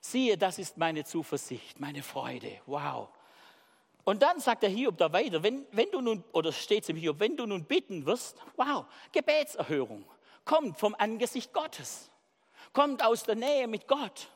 [0.05, 2.61] Siehe, das ist meine Zuversicht, meine Freude.
[2.67, 3.09] Wow.
[4.05, 6.97] Und dann sagt der Hiob da weiter, wenn, wenn du nun, oder steht es im
[6.97, 10.05] Hiob, wenn du nun bitten wirst, wow, Gebetserhörung,
[10.45, 12.11] kommt vom Angesicht Gottes,
[12.73, 14.29] kommt aus der Nähe mit Gott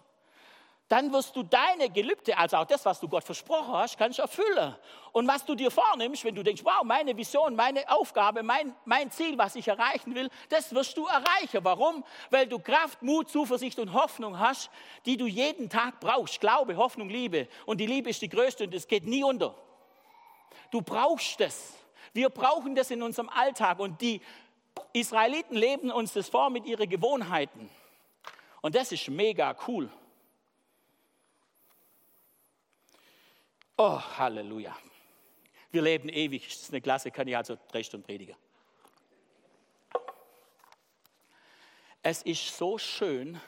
[0.89, 4.77] dann wirst du deine Gelübde, also auch das, was du Gott versprochen hast, kannst erfüllen.
[5.11, 9.11] Und was du dir vornimmst, wenn du denkst, wow, meine Vision, meine Aufgabe, mein, mein
[9.11, 11.65] Ziel, was ich erreichen will, das wirst du erreichen.
[11.65, 12.05] Warum?
[12.31, 14.71] Weil du Kraft, Mut, Zuversicht und Hoffnung hast,
[15.07, 16.41] die du jeden Tag brauchst.
[16.41, 17.49] Glaube, Hoffnung, Liebe.
[17.65, 19.57] Und die Liebe ist die größte und es geht nie unter.
[20.71, 21.75] Du brauchst es.
[22.13, 24.21] Wir brauchen das in unserem Alltag und die
[24.93, 27.69] Israeliten leben uns das vor mit ihren Gewohnheiten.
[28.61, 29.91] Und das ist mega cool.
[33.79, 34.75] Oh, Halleluja.
[35.71, 36.49] Wir leben ewig.
[36.49, 38.35] Das ist eine Klasse, kann ich also drei Stunden predigen.
[42.03, 43.39] Es ist so schön,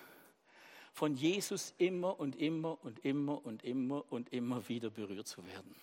[0.93, 5.75] von Jesus immer und immer und immer und immer und immer wieder berührt zu werden.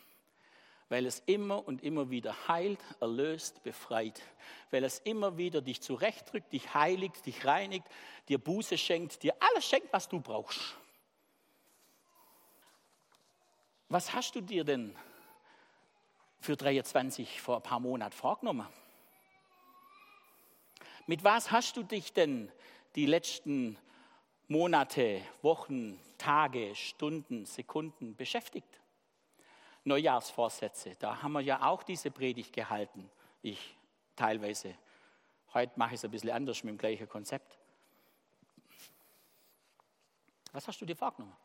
[0.90, 4.22] Weil es immer und immer wieder heilt, erlöst, befreit.
[4.70, 7.88] Weil es immer wieder dich zurechtdrückt, dich heiligt, dich reinigt,
[8.28, 10.78] dir Buße schenkt, dir alles schenkt, was du brauchst.
[13.96, 14.94] Was hast du dir denn
[16.42, 18.68] für 23 vor ein paar Monaten vorgenommen?
[21.08, 22.52] Mit was hast du dich denn
[22.96, 23.78] die letzten
[24.50, 28.82] Monate, Wochen, Tage, Stunden, Sekunden beschäftigt?
[29.86, 33.10] Neujahrsvorsätze, da haben wir ja auch diese Predigt gehalten.
[33.42, 33.78] Ich
[34.18, 34.76] teilweise.
[35.54, 37.58] Heute mache ich es ein bisschen anders mit dem gleichen Konzept.
[40.52, 41.45] Was hast du dir vorgenommen?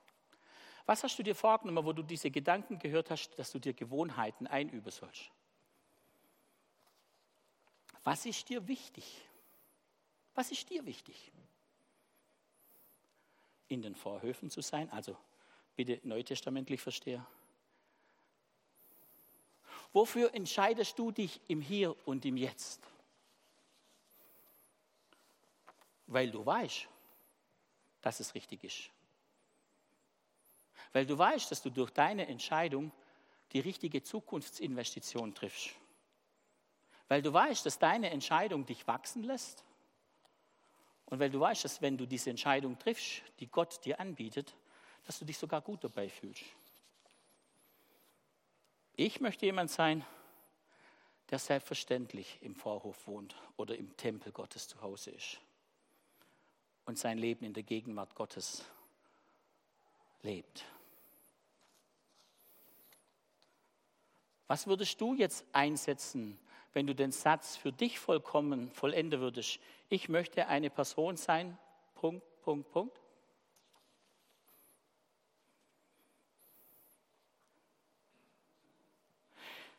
[0.87, 4.47] Was hast du dir vorgenommen, wo du diese Gedanken gehört hast, dass du dir Gewohnheiten
[4.47, 5.31] einüben sollst?
[8.05, 9.23] Was ist dir wichtig?
[10.35, 11.33] Was ist dir wichtig?
[13.69, 15.17] In den Vorhöfen zu sein, also
[15.77, 17.25] bitte neutestamentlich verstehe.
[19.93, 22.81] Wofür entscheidest du dich im Hier und im Jetzt?
[26.07, 26.89] Weil du weißt,
[28.01, 28.91] dass es richtig ist.
[30.93, 32.93] Weil du weißt, dass du durch deine Entscheidung
[33.53, 35.71] die richtige Zukunftsinvestition triffst.
[37.09, 39.65] Weil du weißt, dass deine Entscheidung dich wachsen lässt.
[41.07, 44.55] Und weil du weißt, dass wenn du diese Entscheidung triffst, die Gott dir anbietet,
[45.05, 46.45] dass du dich sogar gut dabei fühlst.
[48.95, 50.05] Ich möchte jemand sein,
[51.31, 55.41] der selbstverständlich im Vorhof wohnt oder im Tempel Gottes zu Hause ist
[56.85, 58.65] und sein Leben in der Gegenwart Gottes
[60.23, 60.65] lebt.
[64.51, 66.37] Was würdest du jetzt einsetzen,
[66.73, 69.61] wenn du den Satz für dich vollkommen vollenden würdest?
[69.89, 71.57] Ich möchte eine Person sein,
[71.95, 73.01] Punkt, Punkt, Punkt.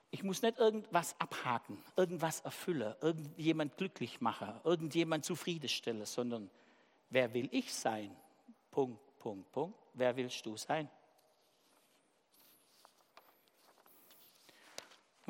[0.10, 6.50] Ich muss nicht irgendwas abhaken, irgendwas erfüllen, irgendjemand glücklich machen, irgendjemand zufriedenstellen, sondern
[7.10, 8.16] wer will ich sein?
[8.72, 9.78] Punkt, Punkt, Punkt.
[9.96, 10.90] Wer willst du sein?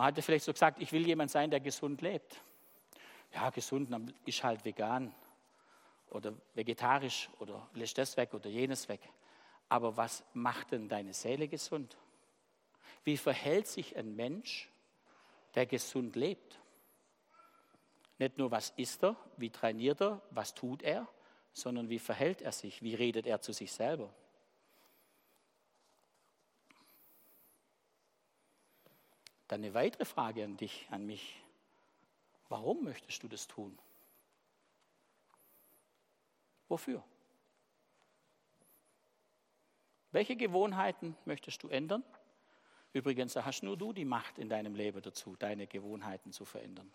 [0.01, 2.41] Man hatte vielleicht so gesagt, ich will jemand sein, der gesund lebt.
[3.35, 5.13] Ja, gesund ist halt vegan
[6.09, 8.99] oder vegetarisch oder lässt das weg oder jenes weg.
[9.69, 11.97] Aber was macht denn deine Seele gesund?
[13.03, 14.71] Wie verhält sich ein Mensch,
[15.53, 16.59] der gesund lebt?
[18.17, 21.07] Nicht nur, was isst er, wie trainiert er, was tut er,
[21.53, 24.11] sondern wie verhält er sich, wie redet er zu sich selber.
[29.51, 31.43] Dann eine weitere Frage an dich, an mich.
[32.47, 33.77] Warum möchtest du das tun?
[36.69, 37.03] Wofür?
[40.13, 42.01] Welche Gewohnheiten möchtest du ändern?
[42.93, 46.89] Übrigens, da hast nur du die Macht in deinem Leben dazu, deine Gewohnheiten zu verändern.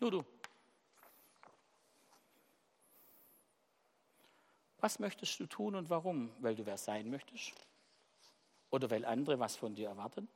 [0.00, 0.24] Nur du.
[4.80, 6.30] Was möchtest du tun und warum?
[6.40, 7.66] Weil du wer sein möchtest?
[8.70, 10.28] Oder weil andere was von dir erwarten?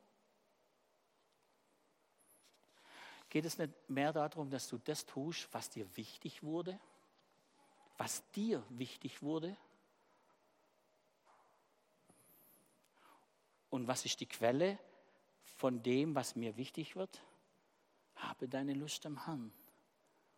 [3.29, 6.79] Geht es nicht mehr darum, dass du das tust, was dir wichtig wurde?
[7.97, 9.55] Was dir wichtig wurde?
[13.69, 14.77] Und was ist die Quelle
[15.43, 17.23] von dem, was mir wichtig wird?
[18.15, 19.51] Habe deine Lust am Herrn.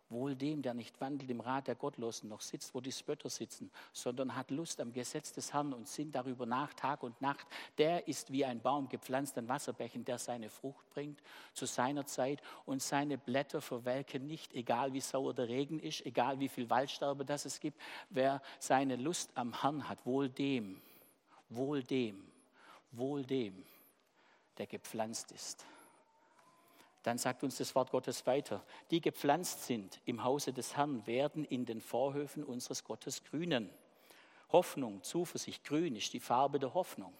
[0.08, 3.72] Wohl dem, der nicht wandelt im Rat der Gottlosen, noch sitzt, wo die Spötter sitzen,
[3.92, 7.46] sondern hat Lust am Gesetz des Herrn und sinnt darüber nach Tag und Nacht.
[7.78, 11.20] Der ist wie ein Baum gepflanzt an Wasserbächen, der seine Frucht bringt
[11.54, 16.38] zu seiner Zeit und seine Blätter verwelken nicht, egal wie sauer der Regen ist, egal
[16.38, 17.80] wie viel Waldsterbe das es gibt.
[18.08, 20.80] Wer seine Lust am Herrn hat, wohl dem,
[21.48, 22.30] wohl dem,
[22.92, 23.64] wohl dem,
[24.56, 25.66] der gepflanzt ist
[27.06, 28.64] dann sagt uns das Wort Gottes weiter.
[28.90, 33.70] Die gepflanzt sind im Hause des Herrn, werden in den Vorhöfen unseres Gottes grünen.
[34.50, 37.16] Hoffnung, Zuversicht, grün ist die Farbe der Hoffnung.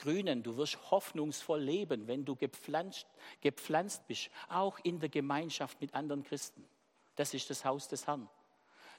[0.00, 3.06] Grünen, du wirst hoffnungsvoll leben, wenn du gepflanzt,
[3.40, 6.68] gepflanzt bist, auch in der Gemeinschaft mit anderen Christen.
[7.14, 8.28] Das ist das Haus des Herrn.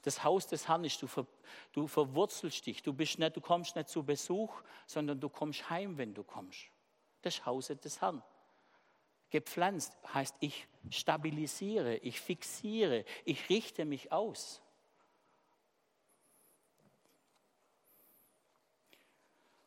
[0.04, 1.27] Das Haus des Herrn ist, du, ver,
[1.73, 5.97] du verwurzelst dich, du, bist nicht, du kommst nicht zu Besuch, sondern du kommst heim,
[5.97, 6.69] wenn du kommst.
[7.23, 8.23] Das Haus des Herrn.
[9.32, 14.62] Gepflanzt heißt, ich stabilisiere, ich fixiere, ich richte mich aus.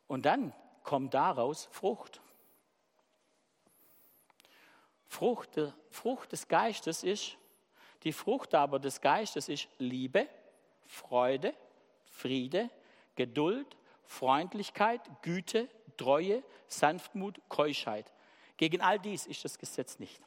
[0.06, 2.20] Und dann kommt daraus Frucht.
[5.06, 5.58] Frucht,
[5.90, 7.38] Frucht des Geistes ist,
[8.02, 10.28] die Frucht aber des Geistes ist Liebe,
[10.86, 11.54] Freude,
[12.04, 12.68] Friede,
[13.14, 18.12] Geduld, Freundlichkeit, Güte, Treue, Sanftmut, Keuschheit.
[18.56, 20.20] Gegen all dies ist das Gesetz nicht.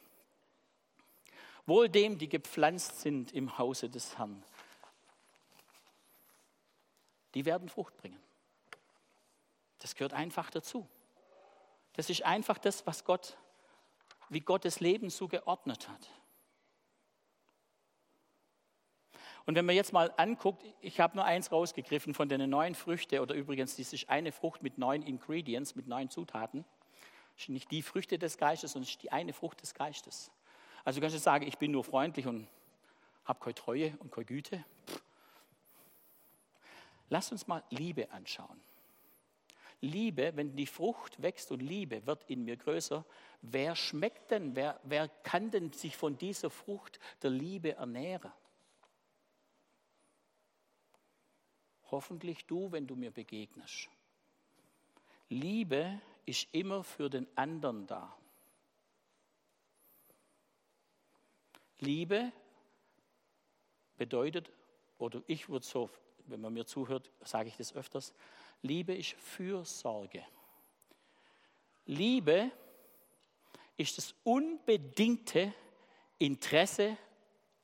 [1.65, 4.43] Wohl dem, die gepflanzt sind im Hause des Herrn,
[7.33, 8.19] die werden Frucht bringen.
[9.79, 10.87] Das gehört einfach dazu.
[11.93, 13.37] Das ist einfach das, was Gott,
[14.29, 16.09] wie Gott das Leben so geordnet hat.
[19.45, 23.19] Und wenn man jetzt mal anguckt, ich habe nur eins rausgegriffen von den neun Früchten,
[23.19, 26.65] oder übrigens, das ist eine Frucht mit neun Ingredients, mit neun Zutaten.
[27.47, 30.31] Nicht die Früchte des Geistes, sondern die eine Frucht des Geistes.
[30.83, 32.47] Also kannst du sagen, ich bin nur freundlich und
[33.25, 34.65] habe keine Treue und keine Güte.
[37.09, 38.59] Lass uns mal Liebe anschauen.
[39.81, 43.05] Liebe, wenn die Frucht wächst und Liebe wird in mir größer,
[43.41, 48.31] wer schmeckt denn, wer, wer kann denn sich von dieser Frucht der Liebe ernähren?
[51.91, 53.87] Hoffentlich du, wenn du mir begegnest.
[55.29, 58.15] Liebe ist immer für den anderen da.
[61.79, 62.31] Liebe
[63.97, 64.51] bedeutet,
[64.97, 65.89] oder ich würde so,
[66.25, 68.13] wenn man mir zuhört, sage ich das öfters,
[68.61, 70.23] Liebe ist Fürsorge.
[71.85, 72.51] Liebe
[73.77, 75.53] ist das unbedingte
[76.17, 76.97] Interesse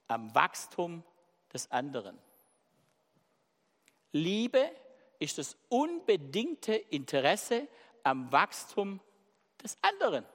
[0.07, 1.03] am Wachstum
[1.51, 2.17] des anderen.
[4.13, 4.71] Liebe
[5.19, 7.67] ist das unbedingte Interesse
[8.03, 8.99] am Wachstum
[9.61, 10.25] des anderen.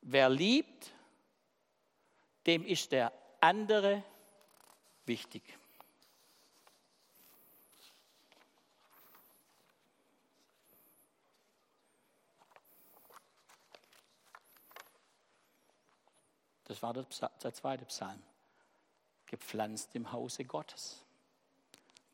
[0.00, 0.92] Wer liebt,
[2.46, 4.02] dem ist der andere
[5.04, 5.42] wichtig.
[16.64, 17.06] Das war der,
[17.42, 18.22] der zweite Psalm.
[19.26, 21.04] Gepflanzt im Hause Gottes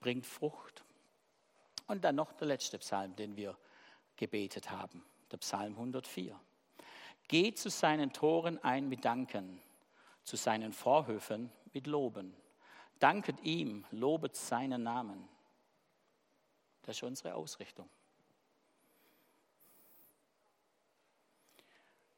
[0.01, 0.85] bringt Frucht.
[1.89, 3.57] Und dann noch der letzte Psalm, den wir
[4.17, 6.39] gebetet haben, der Psalm 104.
[7.27, 9.61] Geht zu seinen Toren ein mit Danken,
[10.23, 12.37] zu seinen Vorhöfen mit Loben.
[12.99, 15.29] Danket ihm, lobet seinen Namen.
[16.83, 17.89] Das ist unsere Ausrichtung.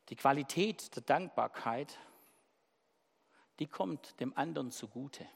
[0.09, 1.97] Die Qualität der Dankbarkeit,
[3.61, 5.29] die kommt dem anderen zugute.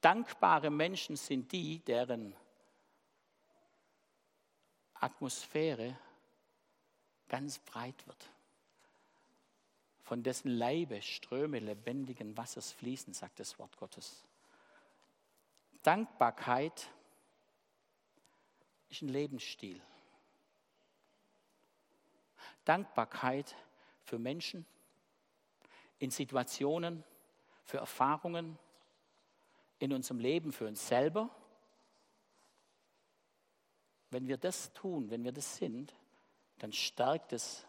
[0.00, 2.36] Dankbare Menschen sind die, deren
[5.00, 5.98] Atmosphäre
[7.28, 8.30] ganz breit wird.
[10.02, 14.24] Von dessen Leibe Ströme lebendigen Wassers fließen, sagt das Wort Gottes.
[15.82, 16.88] Dankbarkeit
[18.88, 19.80] ist ein Lebensstil.
[22.64, 23.56] Dankbarkeit
[24.02, 24.66] für Menschen,
[25.98, 27.04] in Situationen,
[27.64, 28.58] für Erfahrungen,
[29.78, 31.30] in unserem Leben für uns selber.
[34.16, 35.94] Wenn wir das tun, wenn wir das sind,
[36.58, 37.66] dann stärkt es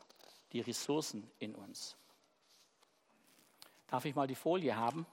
[0.54, 1.98] die Ressourcen in uns.
[3.88, 5.06] Darf ich mal die Folie haben,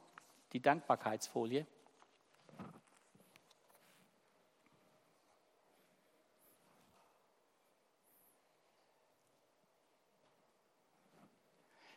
[0.52, 1.66] die Dankbarkeitsfolie?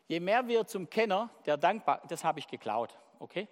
[0.08, 3.48] Je mehr wir zum Kenner der Dankbarkeit, das habe ich geklaut, okay?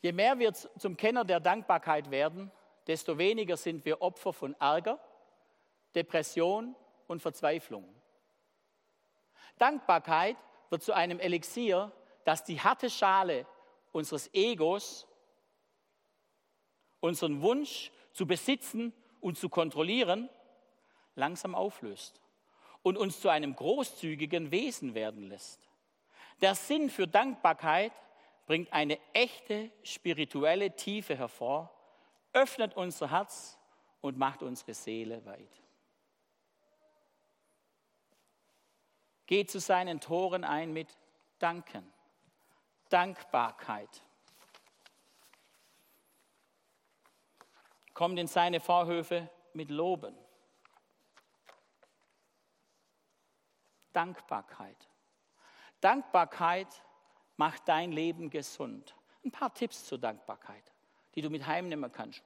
[0.00, 2.50] Je mehr wir zum Kenner der Dankbarkeit werden,
[2.86, 4.98] desto weniger sind wir Opfer von Ärger,
[5.94, 6.74] Depression
[7.06, 7.88] und Verzweiflung.
[9.58, 10.36] Dankbarkeit
[10.70, 11.92] wird zu einem Elixier,
[12.24, 13.46] das die harte Schale
[13.92, 15.06] unseres Egos,
[17.00, 20.30] unseren Wunsch zu besitzen und zu kontrollieren,
[21.14, 22.20] langsam auflöst
[22.82, 25.68] und uns zu einem großzügigen Wesen werden lässt.
[26.40, 27.92] Der Sinn für Dankbarkeit
[28.46, 31.70] bringt eine echte spirituelle Tiefe hervor,
[32.32, 33.58] öffnet unser Herz
[34.00, 35.62] und macht unsere Seele weit.
[39.26, 40.96] Geht zu seinen Toren ein mit
[41.38, 41.90] Danken,
[42.88, 44.02] Dankbarkeit.
[47.94, 50.16] Kommt in seine Vorhöfe mit Loben.
[53.92, 54.88] Dankbarkeit.
[55.80, 56.82] Dankbarkeit
[57.36, 58.94] macht dein Leben gesund.
[59.24, 60.71] ein paar Tipps zur Dankbarkeit,
[61.14, 62.22] die du mit heimnehmen kannst.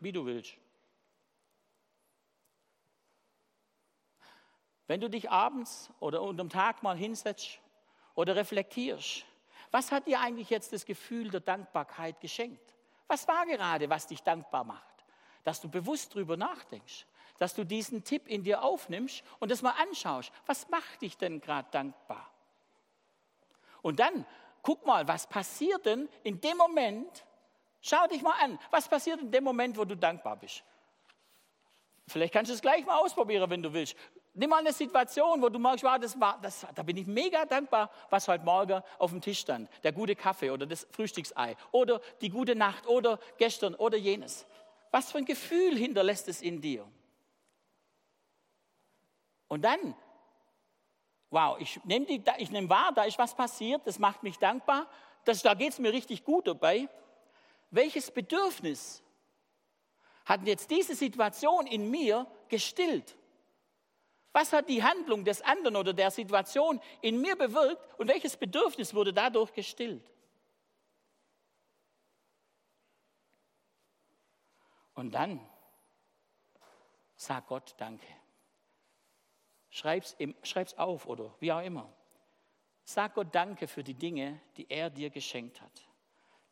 [0.00, 0.56] Wie du willst.
[4.86, 7.58] Wenn du dich abends oder unterm Tag mal hinsetzt
[8.14, 9.24] oder reflektierst,
[9.72, 12.74] was hat dir eigentlich jetzt das Gefühl der Dankbarkeit geschenkt?
[13.08, 15.04] Was war gerade, was dich dankbar macht?
[15.44, 17.06] Dass du bewusst drüber nachdenkst,
[17.38, 20.32] dass du diesen Tipp in dir aufnimmst und das mal anschaust.
[20.46, 22.30] Was macht dich denn gerade dankbar?
[23.82, 24.24] Und dann
[24.62, 27.25] guck mal, was passiert denn in dem Moment?
[27.88, 30.64] Schau dich mal an, was passiert in dem Moment, wo du dankbar bist?
[32.08, 33.96] Vielleicht kannst du es gleich mal ausprobieren, wenn du willst.
[34.34, 37.44] Nimm mal eine Situation, wo du merkst, wow, das war, das, da bin ich mega
[37.44, 39.70] dankbar, was heute Morgen auf dem Tisch stand.
[39.84, 44.46] Der gute Kaffee oder das Frühstücksei oder die gute Nacht oder gestern oder jenes.
[44.90, 46.84] Was für ein Gefühl hinterlässt es in dir?
[49.46, 49.94] Und dann,
[51.30, 52.06] wow, ich nehme
[52.50, 54.88] nehm wahr, da ist was passiert, das macht mich dankbar,
[55.24, 56.88] das, da geht es mir richtig gut dabei.
[57.70, 59.02] Welches Bedürfnis
[60.24, 63.16] hat jetzt diese Situation in mir gestillt?
[64.32, 68.92] Was hat die Handlung des anderen oder der Situation in mir bewirkt und welches Bedürfnis
[68.92, 70.10] wurde dadurch gestillt?
[74.94, 75.40] Und dann
[77.14, 78.06] sag Gott Danke.
[79.70, 81.92] Schreib's, schreib's auf oder wie auch immer.
[82.84, 85.88] Sag Gott Danke für die Dinge, die er dir geschenkt hat.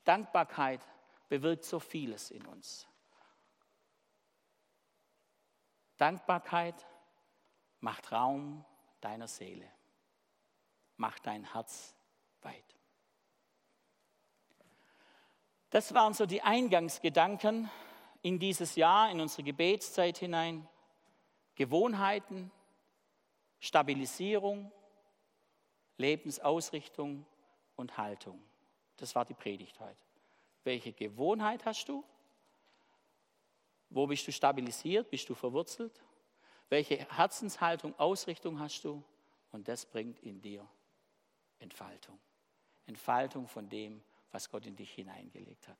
[0.04, 0.80] Dankbarkeit
[1.28, 2.86] bewirkt so vieles in uns.
[5.96, 6.86] Dankbarkeit
[7.80, 8.64] macht Raum
[9.00, 9.70] deiner Seele,
[10.96, 11.94] macht dein Herz
[12.42, 12.76] weit.
[15.70, 17.70] Das waren so die Eingangsgedanken
[18.22, 20.68] in dieses Jahr, in unsere Gebetszeit hinein.
[21.56, 22.50] Gewohnheiten,
[23.60, 24.72] Stabilisierung,
[25.96, 27.26] Lebensausrichtung
[27.76, 28.42] und Haltung.
[28.96, 30.02] Das war die Predigt heute.
[30.64, 32.04] Welche Gewohnheit hast du?
[33.90, 35.10] Wo bist du stabilisiert?
[35.10, 36.02] Bist du verwurzelt?
[36.68, 39.04] Welche Herzenshaltung, Ausrichtung hast du?
[39.52, 40.66] Und das bringt in dir
[41.58, 42.18] Entfaltung.
[42.86, 44.02] Entfaltung von dem,
[44.32, 45.78] was Gott in dich hineingelegt hat.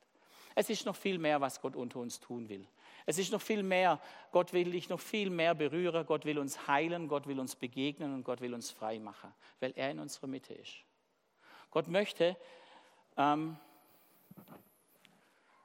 [0.55, 2.67] Es ist noch viel mehr, was Gott unter uns tun will.
[3.07, 6.69] Es ist noch viel mehr, Gott will dich noch viel mehr berühren, Gott will uns
[6.69, 10.29] heilen, Gott will uns begegnen und Gott will uns frei machen, weil er in unserer
[10.29, 10.85] Mitte ist.
[11.71, 12.37] Gott möchte,
[13.17, 13.57] ähm,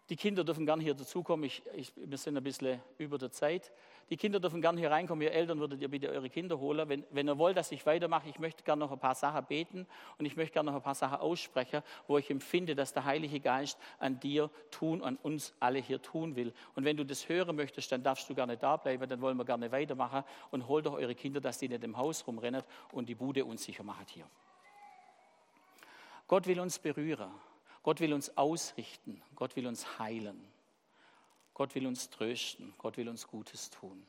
[0.09, 1.45] die Kinder dürfen gerne hier dazukommen.
[1.45, 3.71] Ich, ich, wir sind ein bisschen über der Zeit.
[4.09, 5.21] Die Kinder dürfen gerne hier reinkommen.
[5.21, 6.89] Ihr Eltern würdet ihr bitte eure Kinder holen.
[6.89, 9.85] Wenn, wenn ihr wollt, dass ich weitermache, ich möchte gerne noch ein paar Sachen beten
[10.17, 13.39] und ich möchte gerne noch ein paar Sachen aussprechen, wo ich empfinde, dass der Heilige
[13.39, 16.53] Geist an dir tun, an uns alle hier tun will.
[16.73, 19.45] Und wenn du das hören möchtest, dann darfst du gerne da bleiben, dann wollen wir
[19.45, 23.15] gerne weitermachen und holt doch eure Kinder, dass die nicht im Haus rumrennen und die
[23.15, 24.25] Bude unsicher machen hier.
[26.27, 27.29] Gott will uns berühren.
[27.83, 30.39] Gott will uns ausrichten, Gott will uns heilen,
[31.53, 34.05] Gott will uns trösten, Gott will uns Gutes tun.